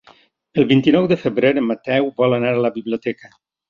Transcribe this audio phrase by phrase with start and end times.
[0.61, 3.37] El vint-i-nou de febrer en Mateu vol anar a la biblioteca.